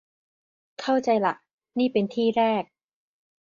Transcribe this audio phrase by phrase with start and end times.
[0.81, 1.33] เข้าใจล่ะ
[1.79, 2.63] นี่เป็นที่แรก